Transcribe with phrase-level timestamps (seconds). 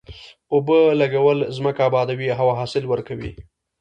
[0.53, 3.31] اوبو لګول ځمکه ابادوي او حاصل ورکوي.